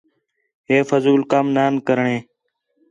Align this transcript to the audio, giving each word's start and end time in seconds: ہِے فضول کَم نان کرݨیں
ہِے 0.67 0.77
فضول 0.89 1.21
کَم 1.31 1.45
نان 1.55 1.73
کرݨیں 1.85 2.21